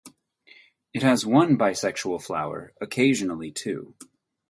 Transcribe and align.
It 0.95 1.03
has 1.03 1.27
one 1.27 1.59
bisexual 1.59 2.23
flower 2.23 2.73
(occasionally 2.81 3.51
two). 3.51 3.93